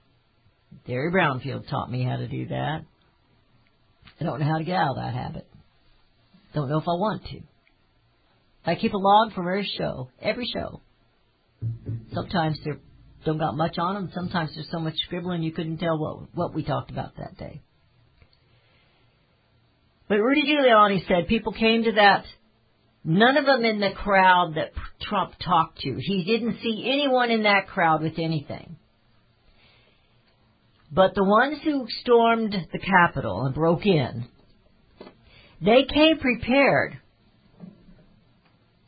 [0.86, 2.84] Derry Brownfield taught me how to do that.
[4.20, 5.46] I don't know how to get out of that habit.
[6.54, 7.40] Don't know if I want to.
[8.66, 10.80] I keep a log for every show, every show.
[12.12, 12.72] Sometimes they
[13.24, 14.10] don't got much on them.
[14.14, 17.60] Sometimes there's so much scribbling you couldn't tell what what we talked about that day.
[20.08, 22.24] But Rudy Giuliani said people came to that.
[23.04, 25.96] None of them in the crowd that Trump talked to.
[25.98, 28.76] He didn't see anyone in that crowd with anything.
[30.92, 34.26] But the ones who stormed the Capitol and broke in,
[35.62, 36.98] they came prepared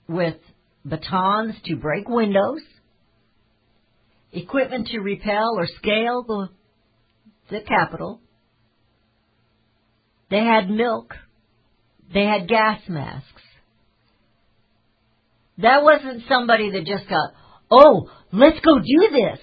[0.09, 0.37] with
[0.85, 2.61] batons to break windows,
[4.33, 6.49] equipment to repel or scale the,
[7.51, 8.21] the Capitol.
[10.31, 11.15] They had milk.
[12.13, 13.29] They had gas masks.
[15.59, 17.31] That wasn't somebody that just got,
[17.71, 19.39] oh, let's go do this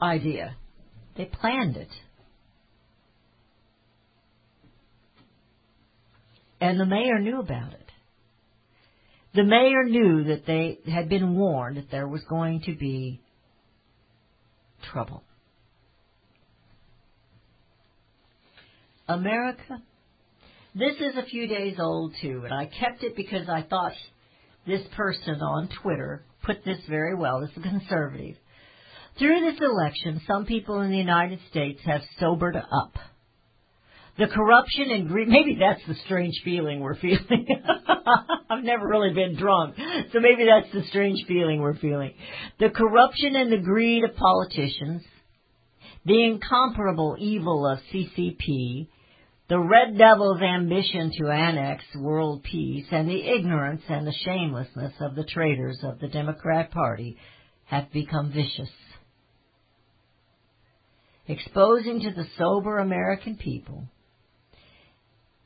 [0.00, 0.56] idea.
[1.16, 1.88] They planned it.
[6.60, 7.80] And the mayor knew about it.
[9.34, 13.20] The mayor knew that they had been warned that there was going to be
[14.92, 15.22] trouble.
[19.08, 19.82] America,
[20.74, 23.92] this is a few days old too, and I kept it because I thought
[24.66, 27.40] this person on Twitter put this very well.
[27.40, 28.36] This is a conservative.
[29.18, 32.94] Through this election, some people in the United States have sobered up.
[34.16, 37.48] The corruption and greed, maybe that's the strange feeling we're feeling.
[38.50, 39.74] I've never really been drunk,
[40.12, 42.14] so maybe that's the strange feeling we're feeling.
[42.60, 45.02] The corruption and the greed of politicians,
[46.04, 48.86] the incomparable evil of CCP,
[49.48, 55.16] the Red Devil's ambition to annex world peace, and the ignorance and the shamelessness of
[55.16, 57.18] the traitors of the Democrat Party
[57.64, 58.70] have become vicious.
[61.26, 63.88] Exposing to the sober American people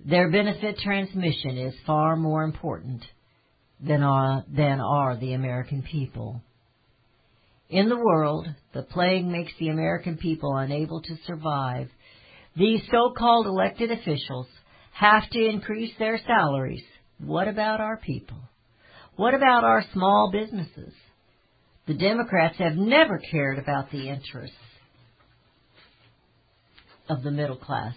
[0.04, 3.04] their benefit transmission is far more important
[3.80, 6.40] than are, than are the American people.
[7.68, 11.88] In the world, the plague makes the American people unable to survive.
[12.56, 14.46] These so-called elected officials
[14.92, 16.82] have to increase their salaries.
[17.18, 18.38] What about our people?
[19.16, 20.94] What about our small businesses?
[21.86, 24.56] The Democrats have never cared about the interests
[27.08, 27.94] of the middle class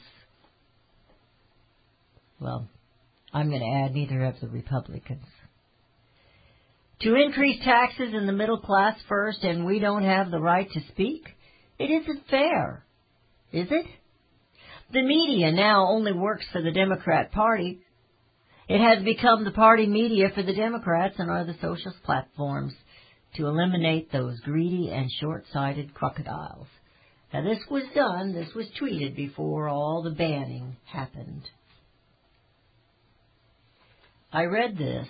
[2.42, 2.68] well,
[3.34, 5.26] I'm going to add neither have the Republicans.
[7.02, 10.82] To increase taxes in the middle class first and we don't have the right to
[10.90, 11.24] speak?
[11.80, 12.86] It isn't fair,
[13.52, 13.86] is it?
[14.92, 17.80] The media now only works for the Democrat Party.
[18.68, 22.74] It has become the party media for the Democrats and are the socialist platforms
[23.36, 26.68] to eliminate those greedy and short-sighted crocodiles.
[27.34, 31.50] Now this was done, this was tweeted before all the banning happened.
[34.34, 35.08] I read this.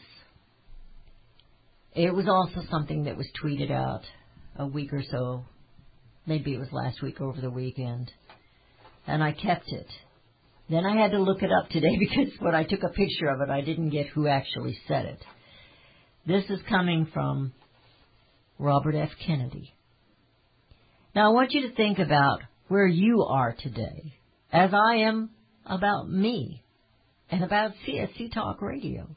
[1.93, 4.01] It was also something that was tweeted out
[4.57, 5.45] a week or so.
[6.25, 8.11] Maybe it was last week over the weekend.
[9.05, 9.87] And I kept it.
[10.69, 13.41] Then I had to look it up today because when I took a picture of
[13.41, 15.19] it, I didn't get who actually said it.
[16.25, 17.53] This is coming from
[18.57, 19.09] Robert F.
[19.25, 19.73] Kennedy.
[21.13, 24.13] Now I want you to think about where you are today,
[24.51, 25.29] as I am
[25.65, 26.63] about me
[27.31, 29.07] and about CSC Talk Radio.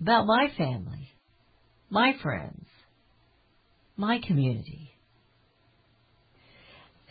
[0.00, 1.12] About my family,
[1.90, 2.66] my friends,
[3.96, 4.90] my community.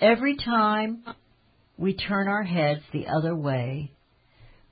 [0.01, 1.03] Every time
[1.77, 3.91] we turn our heads the other way,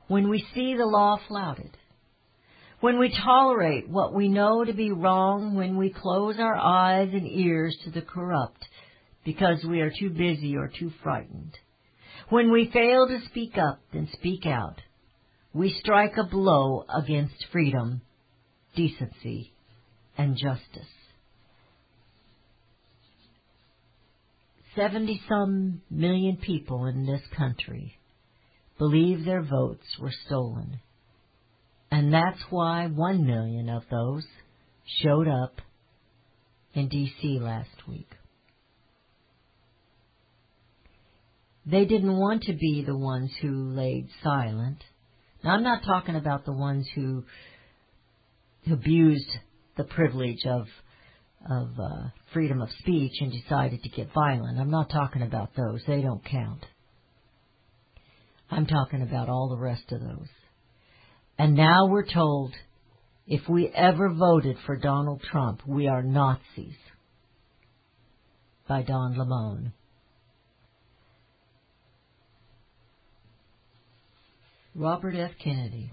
[0.08, 1.78] when we see the law flouted,
[2.82, 7.28] when we tolerate what we know to be wrong, when we close our eyes and
[7.28, 8.66] ears to the corrupt
[9.24, 11.54] because we are too busy or too frightened,
[12.30, 14.80] when we fail to speak up and speak out,
[15.54, 18.02] we strike a blow against freedom,
[18.76, 19.54] decency,
[20.18, 20.90] and justice.
[24.76, 28.00] Seventy some million people in this country
[28.80, 30.80] believe their votes were stolen.
[31.92, 34.26] And that's why one million of those
[35.04, 35.62] showed up
[36.74, 37.40] in D.C.
[37.40, 38.10] last week.
[41.66, 44.80] They didn't want to be the ones who laid silent.
[45.44, 47.24] Now, I'm not talking about the ones who
[48.70, 49.30] abused
[49.78, 50.68] the privilege of
[51.50, 54.58] of uh, freedom of speech and decided to get violent.
[54.58, 55.82] I'm not talking about those.
[55.86, 56.66] They don't count.
[58.50, 60.30] I'm talking about all the rest of those.
[61.38, 62.54] And now we're told
[63.28, 66.76] if we ever voted for Donald Trump, we are Nazis.
[68.68, 69.74] By Don Lemon.
[74.76, 75.32] Robert F.
[75.44, 75.92] Kennedy.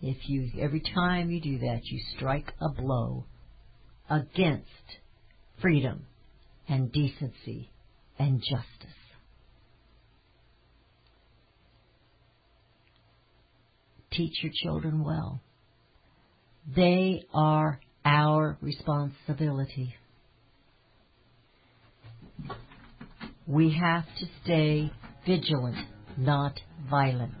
[0.00, 3.26] If you, every time you do that, you strike a blow
[4.08, 4.66] against
[5.60, 6.06] freedom
[6.66, 7.70] and decency
[8.18, 8.96] and justice.
[14.10, 15.42] Teach your children well.
[16.74, 19.94] They are our responsibility.
[23.46, 24.90] We have to stay
[25.26, 25.76] vigilant,
[26.16, 26.58] not
[26.90, 27.32] violent.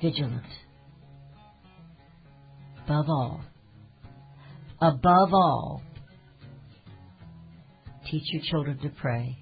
[0.00, 0.44] Vigilant.
[2.84, 3.40] Above all,
[4.80, 5.82] above all,
[8.08, 9.36] teach your children to pray.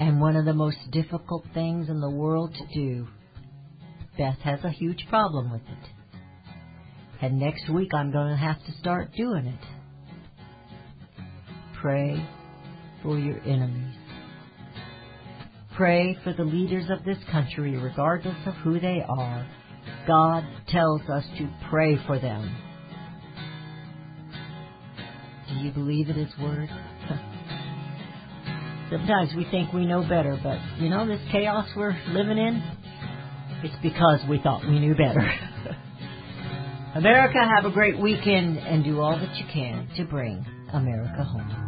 [0.00, 3.08] And one of the most difficult things in the world to do,
[4.16, 5.90] Beth has a huge problem with it.
[7.20, 9.60] And next week I'm going to have to start doing it.
[11.82, 12.26] Pray
[13.02, 13.97] for your enemies.
[15.78, 19.46] Pray for the leaders of this country, regardless of who they are.
[20.08, 22.52] God tells us to pray for them.
[25.48, 26.68] Do you believe in His Word?
[28.90, 32.60] Sometimes we think we know better, but you know this chaos we're living in?
[33.62, 35.20] It's because we thought we knew better.
[36.96, 41.67] America, have a great weekend and do all that you can to bring America home.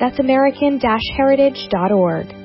[0.00, 2.38] That's American-Heritage.org.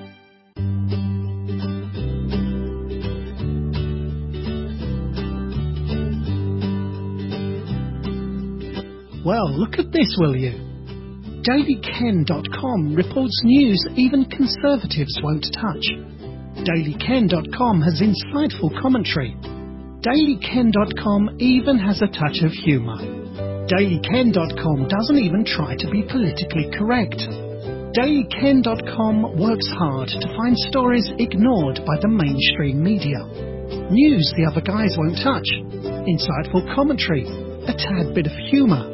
[9.25, 10.51] Well, look at this, will you?
[11.47, 15.85] DailyKen.com reports news even conservatives won't touch.
[16.67, 19.33] DailyKen.com has insightful commentary.
[20.03, 22.97] DailyKen.com even has a touch of humour.
[23.67, 27.21] DailyKen.com doesn't even try to be politically correct.
[27.97, 33.19] DailyKen.com works hard to find stories ignored by the mainstream media.
[33.89, 35.47] News the other guys won't touch.
[36.09, 37.25] Insightful commentary.
[37.67, 38.93] A tad bit of humour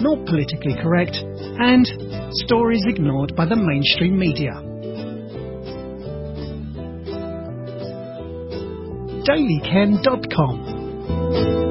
[0.00, 1.86] not politically correct, and
[2.46, 4.52] stories ignored by the mainstream media.
[9.28, 11.69] DailyKen.com